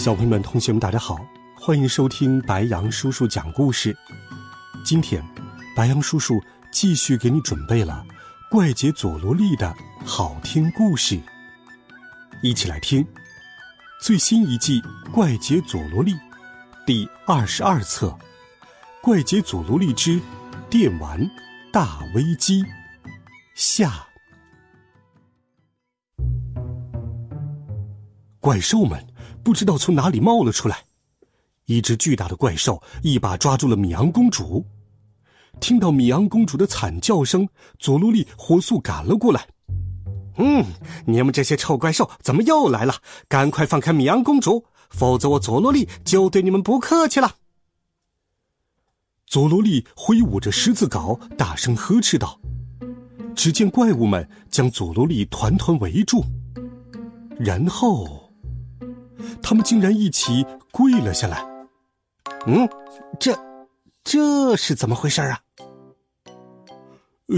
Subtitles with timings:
[0.00, 1.18] 小朋友们、同学们，大家好，
[1.54, 3.94] 欢迎收听白羊叔叔讲故事。
[4.82, 5.22] 今天，
[5.76, 8.02] 白羊叔叔继续给你准备了
[8.50, 11.20] 《怪杰佐罗利》的好听故事，
[12.42, 13.06] 一起来听
[14.00, 16.14] 最新一季《怪杰佐罗利》
[16.86, 18.06] 第二十二册
[19.02, 20.18] 《怪杰佐罗利之
[20.70, 21.20] 电玩
[21.70, 22.62] 大危机》
[23.54, 24.06] 下。
[28.40, 29.09] 怪兽们。
[29.42, 30.84] 不知道从哪里冒了出来，
[31.66, 34.64] 一只巨大的怪兽一把抓住了米昂公主。
[35.60, 39.46] 听到米昂公主的惨叫声，佐罗利火速赶了过来。
[40.36, 40.64] 嗯，
[41.06, 42.94] 你们这些臭怪兽怎么又来了？
[43.28, 47.36] 赶快放开米昂公主，否则我佐罗利就对你们不客气了。
[49.26, 52.40] 佐罗利挥舞着十字镐，大声呵斥道。
[53.34, 56.24] 只见怪物们将佐罗利团团围住，
[57.38, 58.19] 然后。
[59.42, 61.44] 他们竟然一起跪了下来。
[62.46, 62.68] 嗯，
[63.18, 63.38] 这
[64.02, 65.40] 这是怎么回事啊？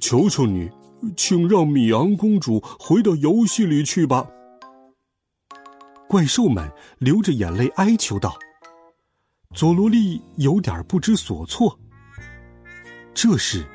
[0.00, 0.70] 求求你，
[1.16, 4.28] 请让米昂公主回到游戏里去吧。
[6.08, 8.36] 怪兽们流着眼泪哀求道。
[9.54, 11.78] 佐罗利有点不知所措。
[13.14, 13.66] 这时，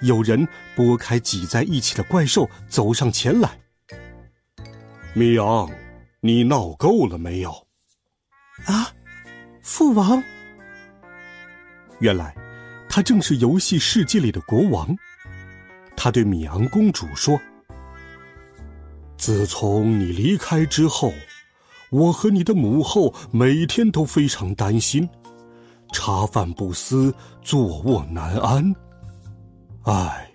[0.00, 3.60] 有人拨开挤在一起的怪兽，走上前来。
[5.14, 5.70] 米昂。
[6.24, 7.50] 你闹够了没有？
[8.66, 8.94] 啊，
[9.60, 10.22] 父王！
[11.98, 12.32] 原来，
[12.88, 14.96] 他正是游戏世界里的国王。
[15.96, 17.36] 他对米昂公主说
[19.18, 21.12] ：“自从你离开之后，
[21.90, 25.08] 我和你的母后每天都非常担心，
[25.92, 28.72] 茶饭不思，坐卧难安。
[29.86, 30.30] 唉。”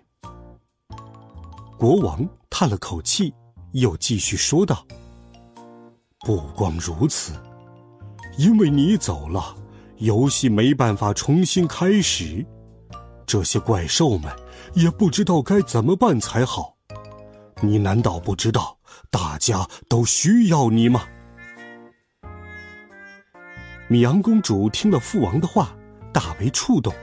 [1.79, 3.33] 国王叹了口气，
[3.71, 4.85] 又继续说道。
[6.27, 7.31] 不光如此，
[8.37, 9.55] 因为你走了，
[9.99, 12.45] 游戏没办法重新开始，
[13.25, 14.29] 这些怪兽们
[14.73, 16.75] 也不知道该怎么办才好。
[17.61, 18.77] 你难道不知道
[19.09, 21.05] 大家都需要你吗？
[23.87, 25.73] 米昂公主听了父王的话，
[26.11, 26.93] 大为触动。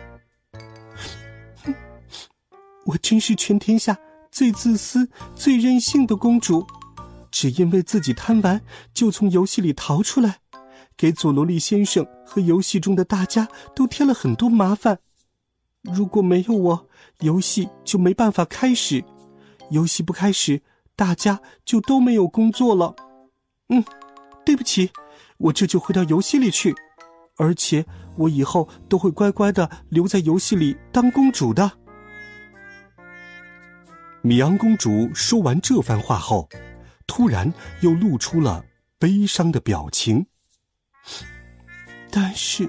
[1.65, 1.75] 哼，
[2.85, 3.97] 我真是全天下
[4.31, 6.63] 最自私、最任性的公主。
[7.35, 8.63] 只因为自己贪玩，
[8.95, 10.39] 就从游戏里逃出来，
[10.97, 15.01] 给佐罗利先生和游戏中的大家都添了很多麻烦。
[15.83, 16.89] 如果没有我，
[17.23, 19.05] 游戏就没办法开始，
[19.71, 20.63] 游戏不开始，
[20.95, 22.95] 大家就都没有工作了。
[23.69, 23.85] 嗯，
[24.47, 24.93] 对不起，
[25.39, 26.73] 我这就回到游戏里去，
[27.37, 27.85] 而且
[28.17, 31.73] 我以后都会乖乖的留在游戏里当公主的。
[34.23, 36.49] 米昂公主说完这番话后。
[37.17, 38.65] 突然又露出了
[38.99, 40.27] 悲伤的表情，
[42.11, 42.69] 但是，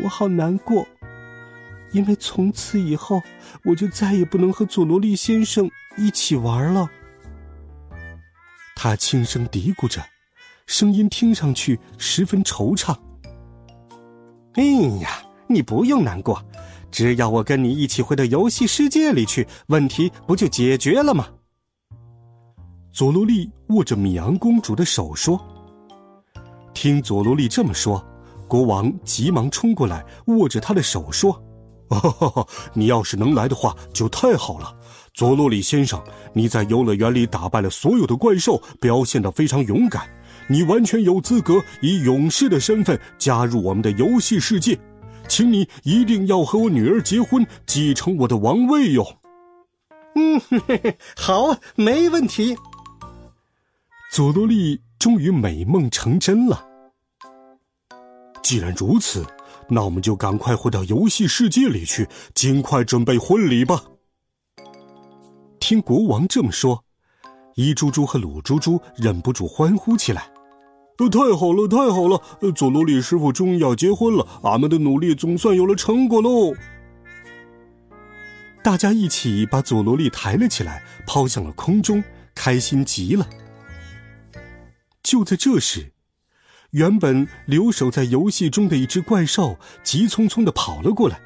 [0.00, 0.86] 我好难过，
[1.90, 3.20] 因为从此以后
[3.64, 6.88] 我就再也不能和佐罗利先生一起玩了。
[8.76, 10.00] 他轻声嘀咕着，
[10.68, 12.96] 声音听上去十分惆怅。
[14.52, 14.62] 哎
[15.00, 16.40] 呀，你不用难过，
[16.92, 21.30] 只要我跟你一起回到游戏世界里去，问题不就解决了吗？
[22.98, 25.40] 佐罗利握着米昂公主的手说
[26.74, 28.04] ：“听佐罗利这么说，
[28.48, 31.40] 国王急忙冲过来，握着他的手说
[32.74, 34.74] ：‘你要是能来的话，就太好了。’
[35.14, 40.02] 佐罗利先生，你在游乐园里打败了所有的怪兽，表现得非常勇敢，
[40.48, 44.76] 你完全有资格以勇士的身份加入我们的游戏世界。
[45.28, 49.06] 请你一定要和我女儿结婚，继承我的王位哟。
[50.18, 52.58] ”“嗯，嘿 嘿好，没问题。”
[54.10, 56.66] 佐罗利终于美梦成真了。
[58.42, 59.24] 既然如此，
[59.68, 63.82] 那我们就赶快回到游戏世界里去，尽快准备婚礼吧。
[65.60, 66.82] 听国王这么说，
[67.54, 70.30] 伊猪猪和鲁猪猪忍不住欢呼起来
[70.98, 72.20] ：“呃太好了，太好了！
[72.52, 76.54] 佐罗利师傅终于要结婚了，俺们的努力总算有了成果喽！”
[78.64, 82.02] 大家一起把佐罗利抬了起来，抛向了空中，
[82.34, 83.28] 开心极了。
[85.08, 85.94] 就在这时，
[86.72, 91.18] 原本留守在游戏中的一只怪兽急匆匆的跑了过来，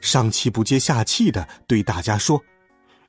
[0.00, 2.42] 上气不接下气的对大家说：“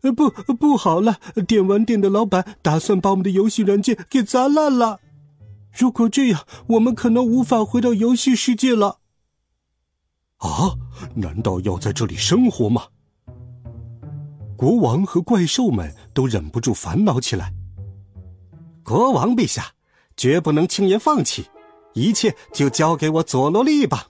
[0.04, 1.18] 呃，不，不好了！
[1.48, 5.00] 电玩店的老板打算把我们的游戏软件给砸烂了。
[5.72, 9.00] 如果这样，我们可能无法回到游戏世界了。”
[10.44, 10.76] 啊？
[11.16, 12.88] 难道要在这里生活吗？
[14.58, 17.54] 国王和怪兽们都忍不住烦恼起来。
[18.84, 19.72] 国王陛下，
[20.22, 21.50] 绝不能轻言放弃。
[21.94, 24.06] 一切就交给我佐罗利吧。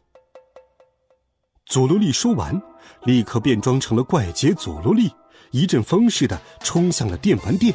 [1.65, 2.61] 佐罗利说完，
[3.05, 5.09] 立刻变装成了怪杰佐罗利，
[5.51, 7.73] 一阵风似的冲向了电玩店。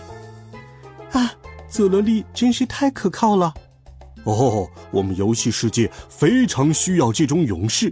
[1.12, 1.32] 啊，
[1.66, 3.54] 佐罗利真是太可靠了！
[4.24, 7.90] 哦，我们游戏世界非常需要这种勇士。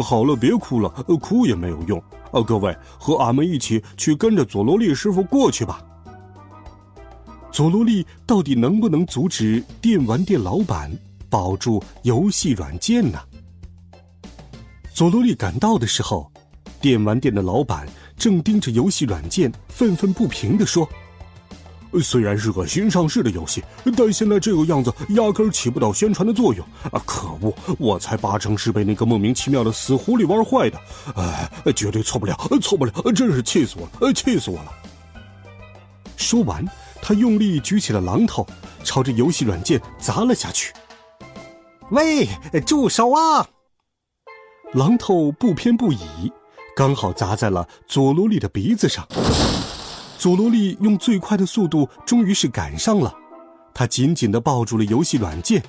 [0.00, 0.88] 好了，别哭了，
[1.20, 1.98] 哭也没有用。
[2.30, 5.84] 啊，各位，和俺们一起去跟着佐罗利师傅过去吧。
[7.54, 10.90] 佐罗利到底能不能阻止电玩店老板
[11.30, 13.20] 保住游戏软件呢？
[14.92, 16.28] 佐罗利赶到的时候，
[16.80, 17.86] 电玩店的老板
[18.16, 20.88] 正盯着游戏软件，愤愤不平地说
[22.02, 23.62] ：“虽然是个新上市的游戏，
[23.96, 27.00] 但现在这个样子压根儿起不到宣传的作用啊！
[27.06, 30.80] 可恶，我猜八成是被那个莫名其妙的死狐狸玩坏的。
[31.14, 32.92] 哎，绝对错不了，错不了！
[33.12, 34.72] 真是气死我了，气死我了！”
[36.18, 36.66] 说完。
[37.06, 38.46] 他用力举起了榔头，
[38.82, 40.72] 朝着游戏软件砸了下去。
[41.90, 42.26] 喂，
[42.64, 43.46] 住手啊！
[44.72, 46.32] 榔头不偏不倚，
[46.74, 49.06] 刚好砸在了佐罗利的鼻子上。
[50.16, 53.14] 佐罗利用最快的速度，终于是赶上了。
[53.74, 55.62] 他紧紧的抱住了游戏软件。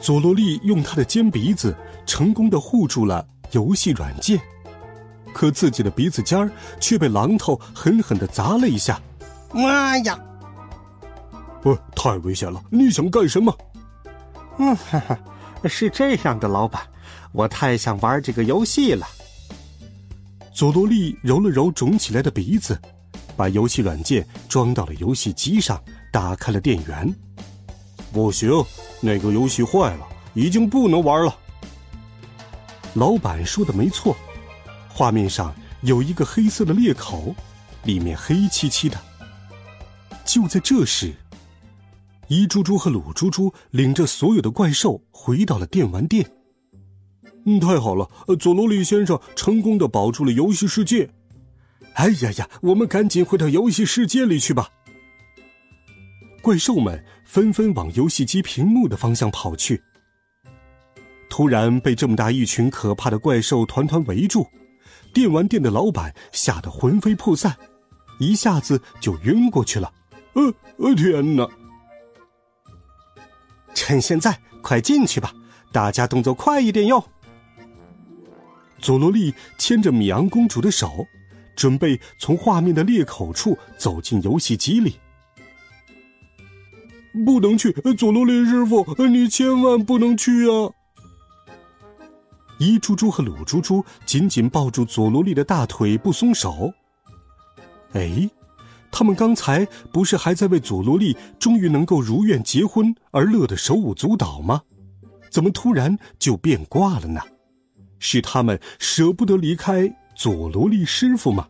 [0.00, 1.76] 佐罗利用他的尖鼻子，
[2.06, 4.40] 成功的护住了游戏软件。
[5.34, 6.48] 可自己的鼻子尖儿
[6.78, 9.00] 却被榔头狠狠的砸了一下。
[9.52, 10.16] 妈呀！
[11.62, 12.60] 不，太危险了！
[12.70, 13.56] 你想干什么？
[14.58, 15.18] 嗯，哈哈，
[15.68, 16.82] 是这样的，老板，
[17.30, 19.06] 我太想玩这个游戏了。
[20.52, 22.76] 佐罗利揉了揉肿起来的鼻子，
[23.36, 25.80] 把游戏软件装到了游戏机上，
[26.12, 27.14] 打开了电源。
[28.12, 28.50] 不行，
[29.00, 31.34] 那个游戏坏了，已经不能玩了。
[32.94, 34.16] 老板说的没错，
[34.88, 37.34] 画面上有一个黑色的裂口，
[37.84, 39.00] 里面黑漆漆的。
[40.24, 41.14] 就在这时。
[42.32, 46.26] 一猪猪和鲁猪猪领着所有的怪兽回到了电玩店。
[47.44, 48.08] 嗯，太好了，
[48.40, 51.10] 佐罗里先生成功的保住了游戏世界。
[51.92, 54.70] 哎呀呀，我们赶紧回到游戏世界里去吧！
[56.40, 59.82] 怪兽们纷纷往游戏机屏幕的方向跑去。
[61.28, 64.46] 突然被这么大一群可怕的怪兽团团围住，
[65.12, 67.54] 电玩店的老板吓得魂飞魄散，
[68.18, 69.92] 一下子就晕过去了。
[70.32, 70.42] 呃
[70.78, 71.46] 呃，天哪！
[73.74, 75.32] 趁现在，快进去吧！
[75.72, 77.02] 大家动作快一点哟。
[78.78, 81.06] 佐罗利牵着米昂公主的手，
[81.56, 85.00] 准备从画面的裂口处走进游戏机里。
[87.24, 90.70] 不能去，佐罗利师傅，你千万不能去啊！
[92.58, 96.72] 一猪猪和鲁猪猪紧紧抱住佐罗利的大腿不松手。
[97.92, 98.28] 哎。
[98.92, 104.60] 他们刚才不是还在为佐罗利终于能够如愿结婚而乐得手舞足蹈吗？
[105.30, 107.20] 怎么突然就变卦了呢？
[107.98, 111.48] 是他们舍不得离开佐罗利师傅吗？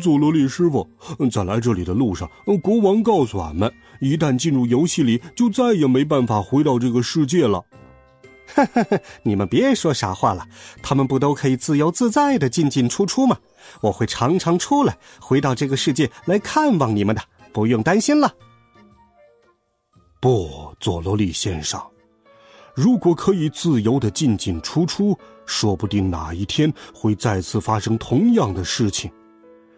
[0.00, 0.88] 佐罗利师傅，
[1.28, 2.30] 在来这里的路上，
[2.62, 7.64] 国王告诉俺们，一旦进入游戏里，就再也没办法回到这个世界了。
[8.54, 8.98] 哈哈哈！
[9.24, 10.46] 你们别说傻话了，
[10.80, 13.36] 他们不都可以自由自在的进进出出吗？
[13.80, 17.22] 我会常常出来，回到这个世界来看望你们的，
[17.52, 18.32] 不用担心了。
[20.20, 21.80] 不，佐罗利先生，
[22.74, 29.10] 如果可以自由的进进出出，说不定哪一天会再次发生同样的事情。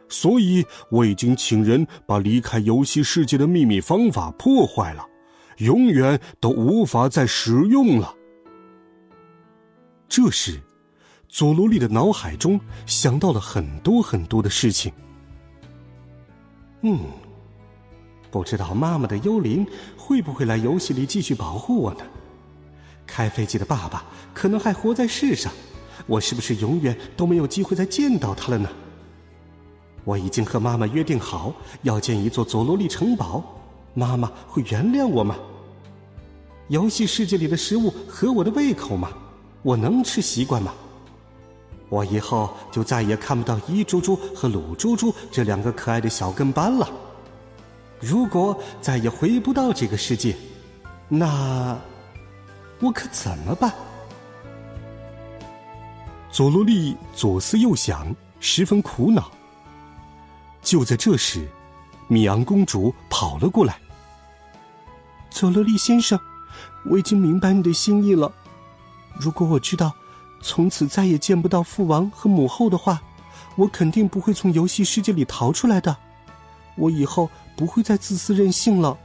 [0.08, 5.06] 所以我已经请人把离开游戏世界的秘密方法破坏了，
[5.58, 8.12] 永远都无法再使用了。
[10.08, 10.60] 这时，
[11.30, 14.92] 佐罗利的脑海中想到了很多很多的事情。
[16.82, 16.98] 嗯，
[18.32, 19.64] 不知道妈妈的幽灵
[19.96, 22.00] 会不会来游戏里继续保护我呢？
[23.06, 25.52] 开飞机的爸爸可能还活在世上，
[26.06, 28.68] 我是不是永远都没有机会再见到他了呢？
[30.04, 33.44] 我已经和妈妈约定好要建一座佐罗利城堡，
[33.94, 35.36] 妈妈会原谅我吗？
[36.66, 39.10] 游戏世界里的食物合我的胃口吗？
[39.62, 40.74] 我能吃习惯吗？
[41.90, 46.88] 我以后就再也看不到一猪猪和鲁猪猪这两个可爱的小跟班了。
[48.00, 50.34] 如果再也回不到这个世界，
[51.08, 51.76] 那
[52.80, 53.74] 我可怎么办？
[56.30, 59.30] 佐罗利左思右想，十分苦恼。
[60.62, 61.48] 就在这时，
[62.06, 63.78] 米昂公主跑了过来。
[65.28, 66.18] 佐罗利先生，
[66.88, 68.30] 我已经明白你的心意了。
[69.18, 69.92] 如果我知道
[70.42, 73.00] 从此再也见不到父王和母后的话，
[73.56, 75.96] 我肯定不会从游戏世界里逃出来的。
[76.76, 78.96] 我以后不会再自私任性了。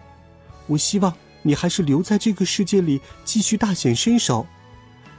[0.67, 4.45] 我希望你还是留在这个世界里，继续大显身手。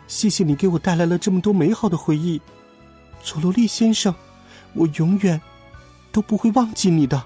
[0.08, 2.40] 谢谢你给我带来了这么多美好的回忆，
[3.22, 4.14] 佐罗利先生，
[4.72, 5.40] 我永远
[6.12, 7.22] 都不会忘记你的。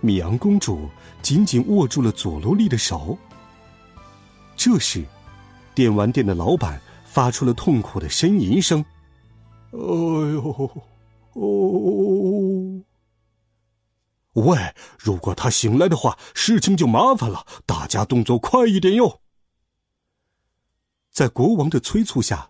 [0.00, 0.88] 米昂公主
[1.20, 3.18] 紧紧握住了佐罗利的手。
[4.56, 5.04] 这时，
[5.76, 8.82] 电玩店的老板发出了痛苦的呻吟声
[9.72, 10.70] ：“哎呦，
[11.34, 12.82] 哦！
[14.32, 14.58] 喂，
[14.98, 17.46] 如果他醒来的话，事情就麻烦了。
[17.66, 19.20] 大家动作快一点哟！”
[21.12, 22.48] 在国王的催促下，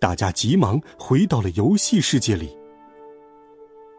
[0.00, 2.56] 大家急忙回到了游戏世界里。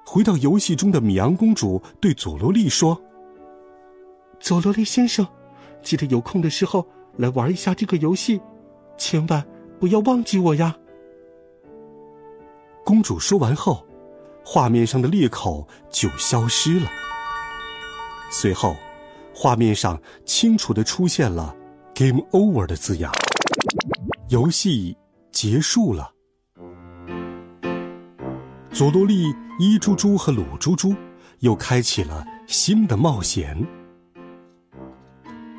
[0.05, 3.01] 回到游戏中的米昂公主对佐罗利说
[4.41, 5.25] ：“佐罗利先生，
[5.81, 8.41] 记得有空的时候来玩一下这个游戏，
[8.97, 9.45] 千万
[9.79, 10.75] 不要忘记我呀。”
[12.85, 13.85] 公主说完后，
[14.43, 16.87] 画面上的裂口就消失了。
[18.29, 18.75] 随后，
[19.33, 21.55] 画面上清楚的出现了
[21.93, 23.11] “Game Over” 的字样。
[24.29, 24.97] 游戏
[25.31, 26.11] 结束了，
[28.71, 30.95] 佐罗利、伊猪猪和鲁猪猪
[31.39, 33.55] 又开启了新的冒险。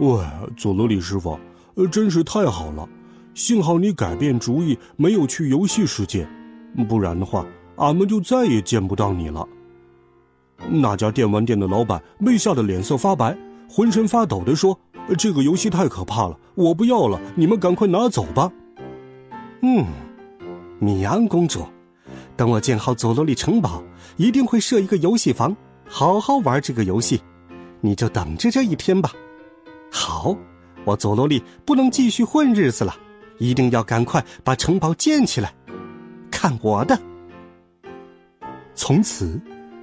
[0.00, 1.38] 哇，佐罗利师傅，
[1.76, 2.88] 呃，真是太好了！
[3.37, 6.26] 幸好你改变主意，没有去游戏世界，
[6.88, 7.45] 不然的话，
[7.76, 9.47] 俺们就再也见不到你了。
[10.71, 13.37] 那家电玩店的老板被吓得脸色发白，
[13.69, 14.76] 浑身发抖的说。
[15.19, 17.21] 这个游戏太可怕了，我不要了！
[17.37, 18.50] 你们赶快拿走吧。
[19.61, 19.85] 嗯，
[20.81, 21.64] 米安公主，
[22.37, 23.83] 等我建好佐罗利城堡，
[24.16, 25.55] 一定会设一个游戏房，
[25.87, 27.21] 好好玩这个游戏。
[27.83, 29.12] 你就等着这一天吧。
[29.93, 30.35] 好，
[30.87, 32.97] 我佐罗利不能继续混日子了，
[33.38, 35.52] 一定要赶快把城堡建起来。
[36.31, 36.99] 看我的！
[38.75, 39.40] 从此，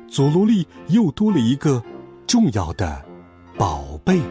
[0.08, 1.84] 佐罗利又多了一个
[2.28, 3.04] 重要的
[3.58, 4.22] 宝贝。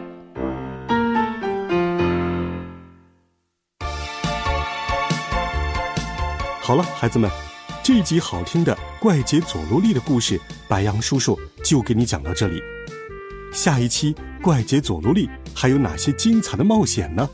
[6.61, 7.29] 好了，孩子们，
[7.83, 12.61] 这集好听的怪杰佐罗利的故事，白羊叔叔就给你讲到这里。
[13.51, 17.29] 下一期怪杰佐罗利还有哪些精彩的冒险呢？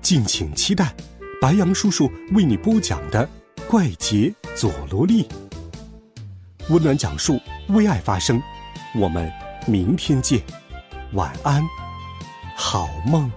[0.00, 0.94] 敬请期待
[1.40, 3.26] 白羊叔叔为你播讲的
[3.66, 5.26] 怪杰佐罗利。
[6.68, 8.38] 温暖讲述，为爱发声。
[8.94, 9.32] 我们
[9.66, 10.38] 明天见，
[11.14, 11.66] 晚安，
[12.54, 13.32] 好梦。